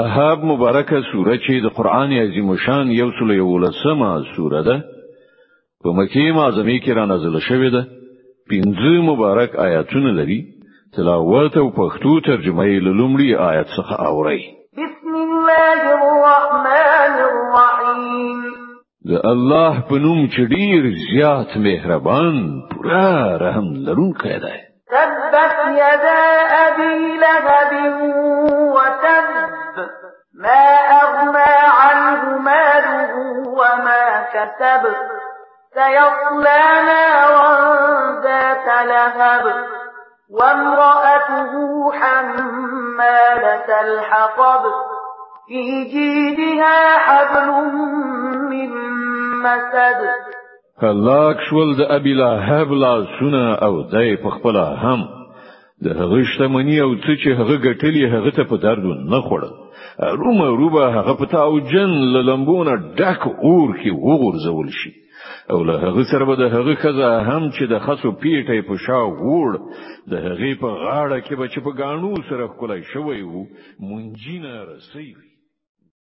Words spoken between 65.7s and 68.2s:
هغه سره به د هغه خزه هم چې د خصو